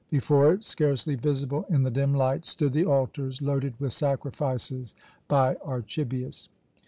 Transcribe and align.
Before 0.09 0.51
it, 0.51 0.63
scarcely 0.63 1.13
visible 1.13 1.67
in 1.69 1.83
the 1.83 1.91
dim 1.91 2.11
light, 2.15 2.43
stood 2.43 2.73
the 2.73 2.87
altars, 2.87 3.39
loaded 3.39 3.79
with 3.79 3.93
sacrifices 3.93 4.95
by 5.27 5.57
Archibius. 5.63 6.49